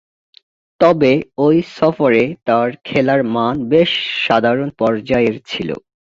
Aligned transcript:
তবে, 0.79 1.11
ঐ 1.37 1.47
সফরে 1.71 2.23
তার 2.47 2.69
খেলার 2.85 3.21
মান 3.35 3.55
বেশ 3.71 3.91
সাধারণ 4.25 4.67
পর্যায়ের 4.79 5.35
ছিল। 5.45 5.69